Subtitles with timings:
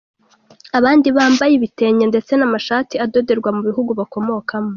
[0.77, 4.69] Abandi bambaye ibitenge ndetse n’amashati adoderwa mu bihugu bakomokamo.